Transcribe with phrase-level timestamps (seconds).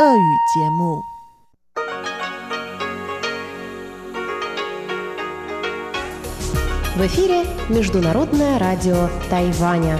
[0.00, 1.02] 语节目。
[6.96, 9.98] В эфире Международное радио Тайваня.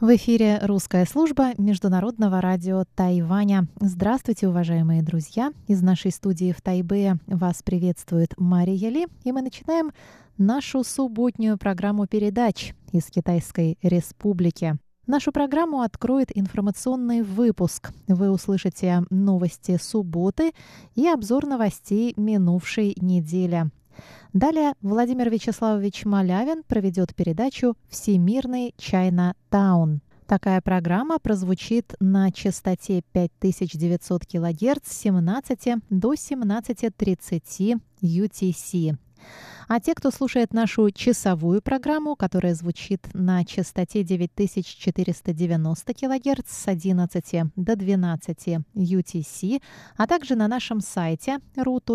[0.00, 3.66] В эфире русская служба Международного радио Тайваня.
[3.80, 5.52] Здравствуйте, уважаемые друзья!
[5.66, 9.90] Из нашей студии в Тайбе вас приветствует Мария Ли, и мы начинаем
[10.38, 14.78] нашу субботнюю программу передач из Китайской Республики.
[15.07, 17.91] Нашу программу откроет информационный выпуск.
[18.07, 20.51] Вы услышите новости субботы
[20.95, 23.69] и обзор новостей минувшей недели.
[24.33, 30.01] Далее Владимир Вячеславович Малявин проведет передачу «Всемирный Чайна Таун».
[30.25, 38.97] Такая программа прозвучит на частоте 5900 кГц с 17 до 17.30 UTC.
[39.67, 47.43] А те, кто слушает нашу часовую программу, которая звучит на частоте 9490 кГц с 11
[47.55, 49.61] до 12 UTC,
[49.97, 51.91] а также на нашем сайте ru.rti.org.tw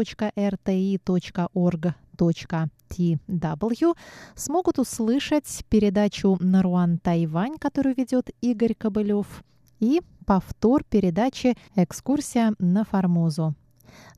[4.34, 9.44] смогут услышать передачу «Наруан Тайвань», которую ведет Игорь Кобылев,
[9.78, 13.54] и повтор передачи «Экскурсия на Формозу».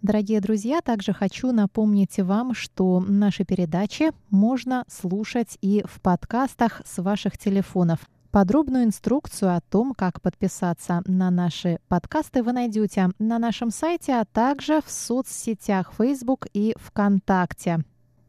[0.03, 7.03] Дорогие друзья, также хочу напомнить вам, что наши передачи можно слушать и в подкастах с
[7.03, 8.01] ваших телефонов.
[8.33, 14.25] Подробную инструкцию о том, как подписаться на наши подкасты, вы найдете на нашем сайте, а
[14.25, 17.84] также в соцсетях Facebook и ВКонтакте.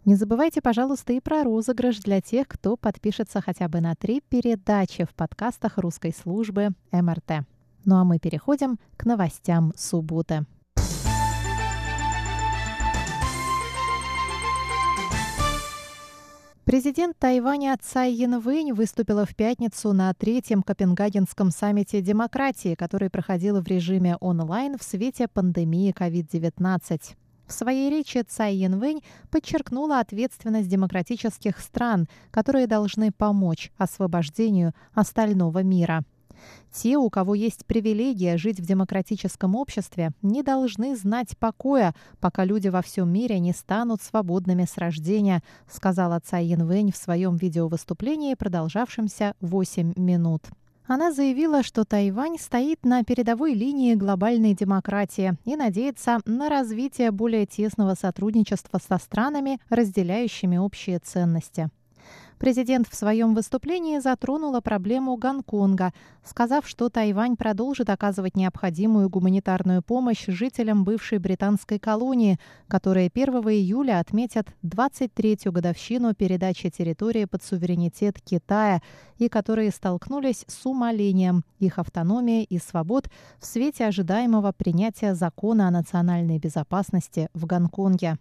[0.05, 5.05] Не забывайте, пожалуйста, и про розыгрыш для тех, кто подпишется хотя бы на три передачи
[5.05, 7.45] в подкастах русской службы МРТ.
[7.85, 10.45] Ну а мы переходим к новостям субботы.
[16.73, 23.67] Президент Тайваня Цай Янвэнь выступила в пятницу на третьем Копенгагенском саммите демократии, который проходил в
[23.67, 26.99] режиме онлайн в свете пандемии COVID-19.
[27.45, 36.03] В своей речи Цай Янвэнь подчеркнула ответственность демократических стран, которые должны помочь освобождению остального мира–
[36.71, 42.67] те, у кого есть привилегия жить в демократическом обществе, не должны знать покоя, пока люди
[42.67, 49.35] во всем мире не станут свободными с рождения, сказала Цай Янвэнь в своем видеовыступлении, продолжавшемся
[49.41, 50.43] 8 минут.
[50.85, 57.45] Она заявила, что Тайвань стоит на передовой линии глобальной демократии и надеется на развитие более
[57.45, 61.69] тесного сотрудничества со странами, разделяющими общие ценности.
[62.43, 65.93] Президент в своем выступлении затронула проблему Гонконга,
[66.25, 72.37] сказав, что Тайвань продолжит оказывать необходимую гуманитарную помощь жителям бывшей британской колонии,
[72.67, 78.81] которые 1 июля отметят 23-ю годовщину передачи территории под суверенитет Китая
[79.19, 85.71] и которые столкнулись с умалением их автономии и свобод в свете ожидаемого принятия закона о
[85.71, 88.17] национальной безопасности в Гонконге.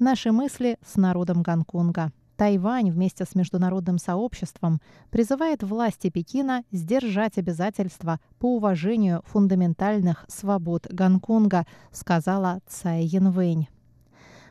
[0.00, 2.10] Наши мысли с народом Гонконга.
[2.38, 11.66] Тайвань вместе с международным сообществом призывает власти Пекина сдержать обязательства по уважению фундаментальных свобод Гонконга,
[11.90, 13.66] сказала Цай Янвэнь.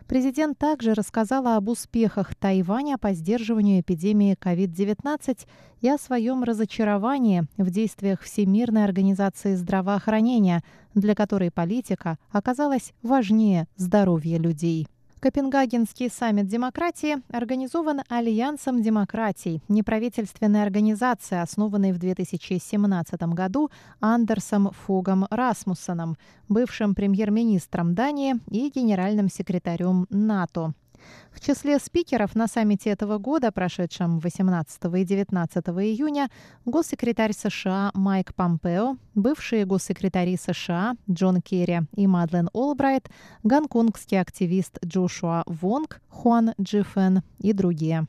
[0.05, 5.47] Президент также рассказала об успехах Тайваня по сдерживанию эпидемии COVID-19
[5.79, 10.61] и о своем разочаровании в действиях Всемирной организации здравоохранения,
[10.93, 14.87] для которой политика оказалась важнее здоровья людей.
[15.19, 26.17] Копенгагенский саммит демократии организован Альянсом демократий, неправительственной организацией, основанной в 2017 году Андерсом Фогом Расмуссоном,
[26.50, 30.73] бывшим премьер-министром Дании и генеральным секретарем НАТО.
[31.31, 36.30] В числе спикеров на саммите этого года, прошедшем 18 и 19 июня,
[36.66, 43.09] госсекретарь США Майк Помпео, бывшие госсекретари США Джон Керри и Мадлен Олбрайт,
[43.44, 48.08] гонконгский активист Джошуа Вонг, Хуан Джифен и другие.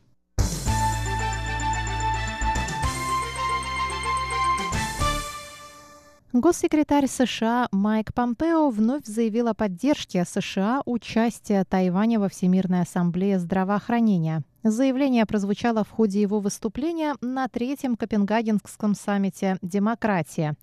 [6.35, 14.43] Госсекретарь США Майк Помпео вновь заявил о поддержке США участия Тайваня во Всемирной ассамблее здравоохранения.
[14.63, 20.55] Заявление прозвучало в ходе его выступления на третьем Копенгагенском саммите «Демократия».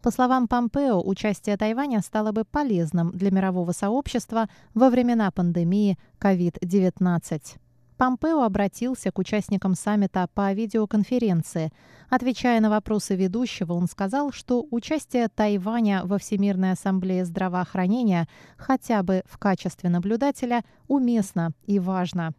[0.00, 7.58] По словам Помпео, участие Тайваня стало бы полезным для мирового сообщества во времена пандемии COVID-19.
[8.00, 11.70] Помпео обратился к участникам саммита по видеоконференции.
[12.08, 18.26] Отвечая на вопросы ведущего, он сказал, что участие Тайваня во Всемирной ассамблее здравоохранения
[18.56, 22.32] хотя бы в качестве наблюдателя уместно и важно.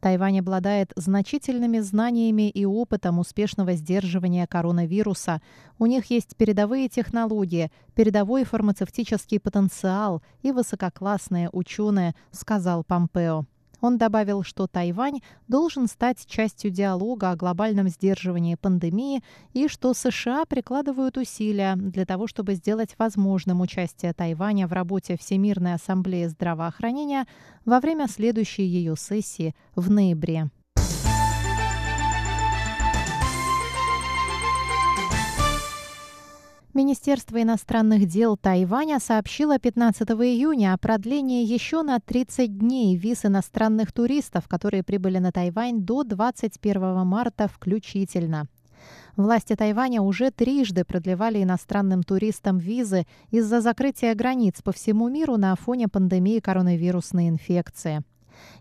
[0.00, 5.40] Тайвань обладает значительными знаниями и опытом успешного сдерживания коронавируса.
[5.78, 13.46] У них есть передовые технологии, передовой фармацевтический потенциал и высококлассные ученые, сказал Помпео.
[13.82, 20.44] Он добавил, что Тайвань должен стать частью диалога о глобальном сдерживании пандемии и что США
[20.44, 27.26] прикладывают усилия для того, чтобы сделать возможным участие Тайваня в работе Всемирной ассамблеи здравоохранения
[27.64, 30.48] во время следующей ее сессии в ноябре.
[36.74, 43.92] Министерство иностранных дел Тайваня сообщило 15 июня о продлении еще на 30 дней виз иностранных
[43.92, 48.46] туристов, которые прибыли на Тайвань до 21 марта включительно.
[49.18, 55.54] Власти Тайваня уже трижды продлевали иностранным туристам визы из-за закрытия границ по всему миру на
[55.56, 58.02] фоне пандемии коронавирусной инфекции.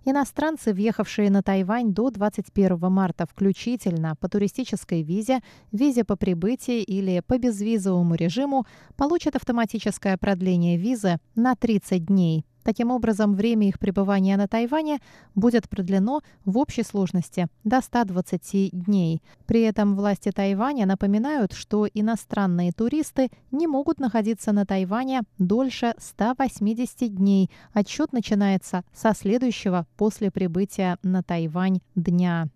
[0.05, 5.41] Иностранцы, въехавшие на Тайвань до 21 марта включительно по туристической визе,
[5.71, 12.91] визе по прибытии или по безвизовому режиму, получат автоматическое продление визы на 30 дней Таким
[12.91, 14.99] образом, время их пребывания на Тайване
[15.35, 19.21] будет продлено в общей сложности до 120 дней.
[19.45, 27.15] При этом власти Тайваня напоминают, что иностранные туристы не могут находиться на Тайване дольше 180
[27.15, 27.49] дней.
[27.73, 32.47] Отчет начинается со следующего после прибытия на Тайвань дня.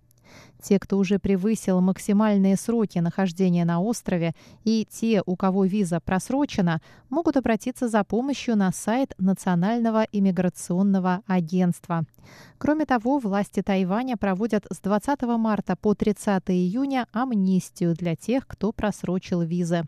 [0.67, 4.33] Те, кто уже превысил максимальные сроки нахождения на острове,
[4.63, 6.81] и те, у кого виза просрочена,
[7.11, 12.05] могут обратиться за помощью на сайт Национального иммиграционного агентства.
[12.57, 18.71] Кроме того, власти Тайваня проводят с 20 марта по 30 июня амнистию для тех, кто
[18.71, 19.83] просрочил визы.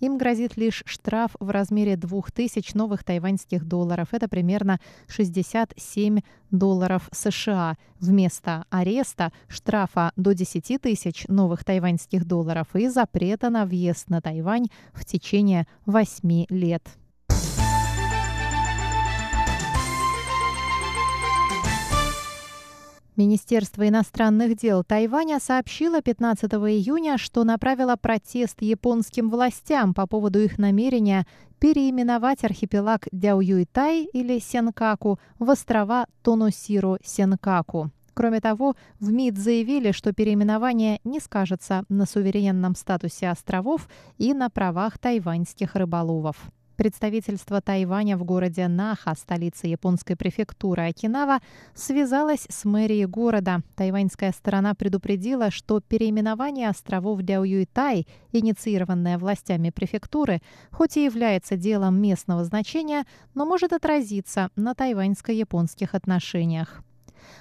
[0.00, 4.08] Им грозит лишь штраф в размере 2000 новых тайваньских долларов.
[4.12, 7.76] Это примерно 67 долларов США.
[8.00, 14.68] Вместо ареста штрафа до 10 тысяч новых тайваньских долларов и запрета на въезд на Тайвань
[14.92, 16.82] в течение 8 лет.
[23.16, 30.58] Министерство иностранных дел Тайваня сообщило 15 июня, что направило протест японским властям по поводу их
[30.58, 31.24] намерения
[31.60, 37.90] переименовать архипелаг Дяоюйтай или Сенкаку в острова Тоносиро-Сенкаку.
[38.14, 43.88] Кроме того, в МИД заявили, что переименование не скажется на суверенном статусе островов
[44.18, 46.50] и на правах тайваньских рыболовов.
[46.76, 51.38] Представительство Тайваня в городе Наха, столице японской префектуры Окинава,
[51.74, 53.62] связалось с мэрией города.
[53.76, 60.42] Тайваньская сторона предупредила, что переименование островов Дяоюйтай, инициированное властями префектуры,
[60.72, 63.04] хоть и является делом местного значения,
[63.34, 66.82] но может отразиться на тайваньско-японских отношениях.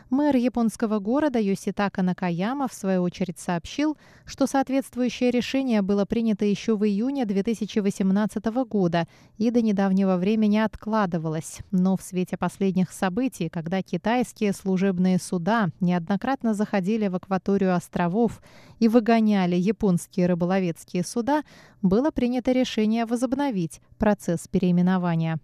[0.09, 6.75] Мэр японского города Йоситака Накаяма в свою очередь сообщил, что соответствующее решение было принято еще
[6.75, 9.07] в июне 2018 года
[9.37, 11.59] и до недавнего времени откладывалось.
[11.71, 18.41] Но в свете последних событий, когда китайские служебные суда неоднократно заходили в акваторию островов
[18.79, 21.43] и выгоняли японские рыболовецкие суда,
[21.81, 25.39] было принято решение возобновить процесс переименования.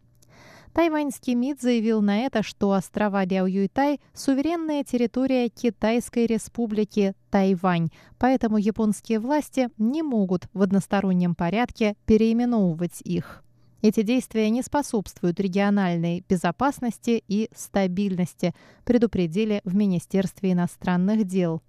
[0.73, 9.19] Тайваньский МИД заявил на это, что острова Дяоюйтай– суверенная территория Китайской республики Тайвань, поэтому японские
[9.19, 13.43] власти не могут в одностороннем порядке переименовывать их.
[13.81, 18.53] Эти действия не способствуют региональной безопасности и стабильности,
[18.83, 21.61] предупредили в Министерстве иностранных дел.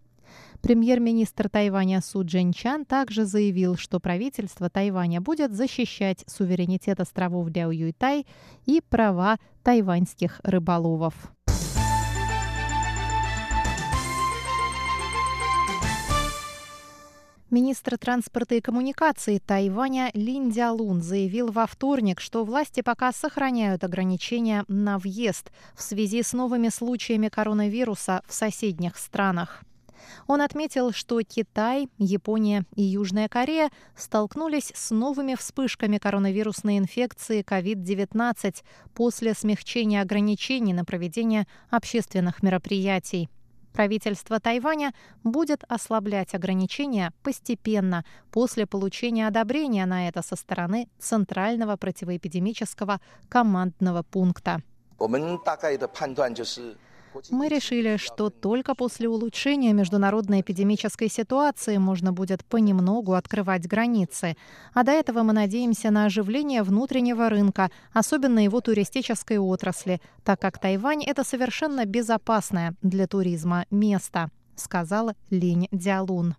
[0.62, 8.26] Премьер-министр Тайваня Су Джинчан также заявил, что правительство Тайваня будет защищать суверенитет островов Дяо Юйтай
[8.66, 11.14] и права тайваньских рыболовов.
[17.50, 24.64] Министр транспорта и коммуникаций Тайваня Лин Дялун заявил во вторник, что власти пока сохраняют ограничения
[24.68, 29.64] на въезд в связи с новыми случаями коронавируса в соседних странах.
[30.26, 38.62] Он отметил, что Китай, Япония и Южная Корея столкнулись с новыми вспышками коронавирусной инфекции COVID-19
[38.94, 43.28] после смягчения ограничений на проведение общественных мероприятий.
[43.72, 44.92] Правительство Тайваня
[45.22, 54.62] будет ослаблять ограничения постепенно после получения одобрения на это со стороны Центрального противоэпидемического командного пункта.
[57.30, 64.36] Мы решили, что только после улучшения международной эпидемической ситуации можно будет понемногу открывать границы.
[64.74, 70.58] А до этого мы надеемся на оживление внутреннего рынка, особенно его туристической отрасли, так как
[70.58, 76.34] Тайвань– это совершенно безопасное для туризма место, сказал Линь Дялун.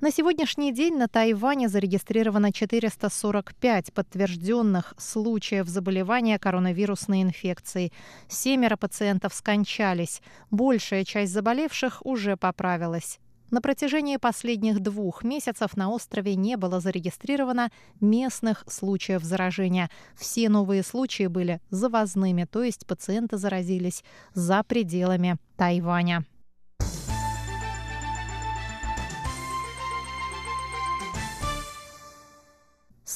[0.00, 7.92] На сегодняшний день на Тайване зарегистрировано 445 подтвержденных случаев заболевания коронавирусной инфекцией.
[8.28, 10.22] Семеро пациентов скончались.
[10.50, 13.18] Большая часть заболевших уже поправилась.
[13.50, 19.88] На протяжении последних двух месяцев на острове не было зарегистрировано местных случаев заражения.
[20.14, 26.26] Все новые случаи были завозными, то есть пациенты заразились за пределами Тайваня.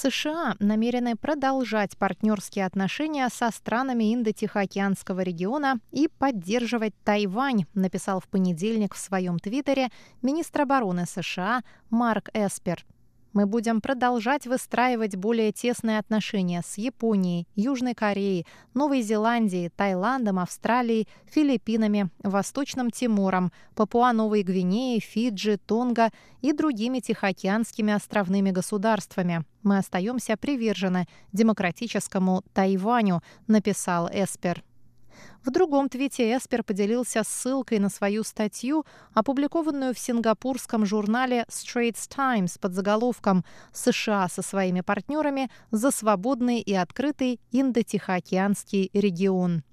[0.02, 8.94] США намерены продолжать партнерские отношения со странами Индо-Тихоокеанского региона и поддерживать Тайвань, написал в понедельник
[8.94, 9.90] в своем твиттере
[10.20, 12.84] министр обороны США Марк Эспер.
[13.32, 21.08] Мы будем продолжать выстраивать более тесные отношения с Японией, Южной Кореей, Новой Зеландией, Таиландом, Австралией,
[21.24, 26.10] Филиппинами, Восточным Тимором, Папуа-Новой Гвинеей, Фиджи, Тонга
[26.42, 29.46] и другими тихоокеанскими островными государствами.
[29.62, 34.62] Мы остаемся привержены демократическому Тайваню, написал Эспер.
[35.44, 42.58] В другом твите Эспер поделился ссылкой на свою статью, опубликованную в сингапурском журнале Straits Times
[42.58, 49.64] под заголовком «США со своими партнерами за свободный и открытый Индо-Тихоокеанский регион».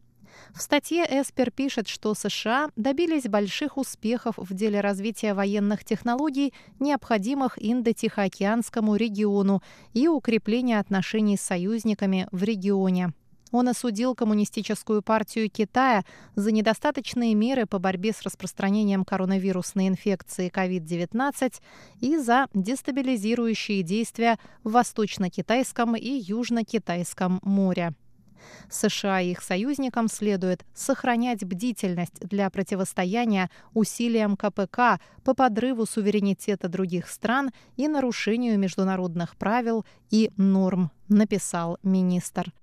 [0.54, 7.58] В статье Эспер пишет, что США добились больших успехов в деле развития военных технологий, необходимых
[7.62, 9.62] Индо-Тихоокеанскому региону
[9.94, 13.14] и укрепления отношений с союзниками в регионе.
[13.52, 16.04] Он осудил Коммунистическую партию Китая
[16.36, 21.54] за недостаточные меры по борьбе с распространением коронавирусной инфекции COVID-19
[22.02, 27.94] и за дестабилизирующие действия в Восточно-Китайском и Южно-Китайском море.
[28.70, 37.10] США и их союзникам следует сохранять бдительность для противостояния усилиям КПК по подрыву суверенитета других
[37.10, 42.54] стран и нарушению международных правил и норм, написал министр.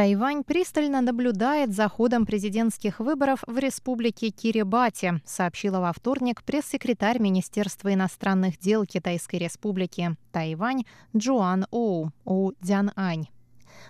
[0.00, 7.92] Тайвань пристально наблюдает за ходом президентских выборов в республике Кирибати, сообщила во вторник пресс-секретарь Министерства
[7.92, 13.26] иностранных дел Китайской республики Тайвань Джоан Оу У Дзянань.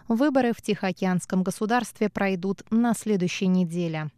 [0.08, 4.10] Выборы в Тихоокеанском государстве пройдут на следующей неделе.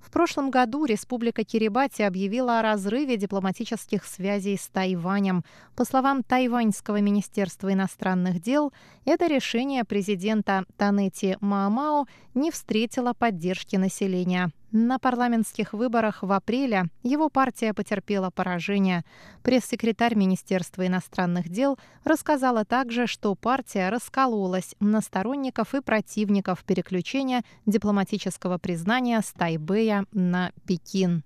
[0.00, 5.44] В прошлом году Республика Кирибати объявила о разрыве дипломатических связей с Тайванем.
[5.76, 8.72] По словам Тайваньского министерства иностранных дел,
[9.04, 14.50] это решение президента Танети Маамао не встретило поддержки населения.
[14.72, 19.04] На парламентских выборах в апреле его партия потерпела поражение.
[19.42, 28.58] Пресс-секретарь Министерства иностранных дел рассказала также, что партия раскололась на сторонников и противников переключения дипломатического
[28.58, 31.24] признания с Тайбэя на Пекин.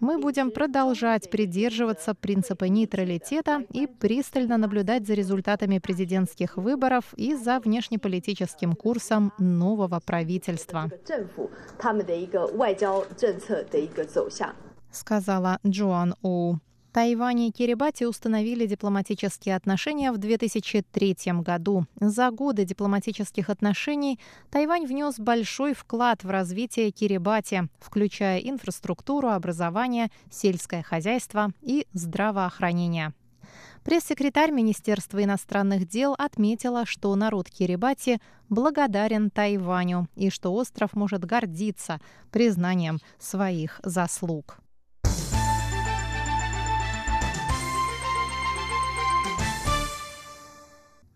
[0.00, 7.58] Мы будем продолжать придерживаться принципа нейтралитета и пристально наблюдать за результатами президентских выборов и за
[7.58, 10.90] внешнеполитическим курсом нового правительства.
[14.90, 16.60] Сказала Джоан Оу.
[16.96, 21.84] Тайвань и Кирибати установили дипломатические отношения в 2003 году.
[22.00, 24.18] За годы дипломатических отношений
[24.50, 33.12] Тайвань внес большой вклад в развитие Кирибати, включая инфраструктуру, образование, сельское хозяйство и здравоохранение.
[33.84, 42.00] Пресс-секретарь Министерства иностранных дел отметила, что народ Кирибати благодарен Тайваню и что остров может гордиться
[42.30, 44.58] признанием своих заслуг.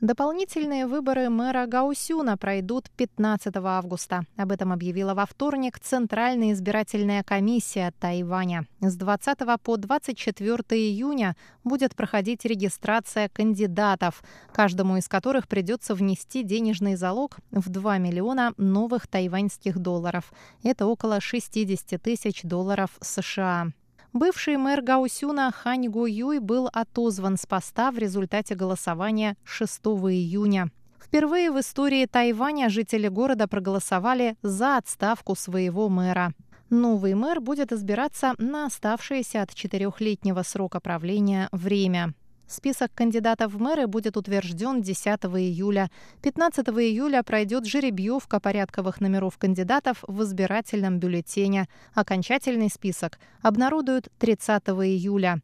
[0.00, 4.22] Дополнительные выборы мэра Гаусюна пройдут 15 августа.
[4.38, 8.66] Об этом объявила во вторник Центральная избирательная комиссия Тайваня.
[8.80, 16.94] С 20 по 24 июня будет проходить регистрация кандидатов, каждому из которых придется внести денежный
[16.94, 20.32] залог в 2 миллиона новых тайваньских долларов.
[20.62, 23.66] Это около 60 тысяч долларов США.
[24.12, 30.72] Бывший мэр Гаусюна Хань Го Юй был отозван с поста в результате голосования 6 июня.
[31.00, 36.34] Впервые в истории Тайваня жители города проголосовали за отставку своего мэра.
[36.70, 42.14] Новый мэр будет избираться на оставшееся от четырехлетнего срока правления время.
[42.50, 45.88] Список кандидатов в мэры будет утвержден 10 июля.
[46.20, 51.68] 15 июля пройдет жеребьевка порядковых номеров кандидатов в избирательном бюллетене.
[51.94, 55.40] Окончательный список обнародуют 30 июля.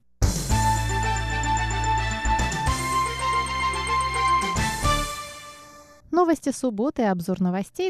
[6.16, 7.84] Новости субботы, обзор новостей